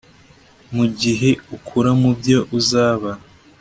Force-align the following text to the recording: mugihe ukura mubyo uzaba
mugihe 0.75 1.29
ukura 1.55 1.91
mubyo 2.01 2.39
uzaba 2.57 3.11